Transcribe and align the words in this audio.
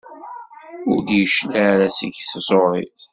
Ur 0.91 0.99
d-yeclig 1.07 1.55
ara 1.69 1.87
seg 1.97 2.13
tẓuri. 2.31 2.83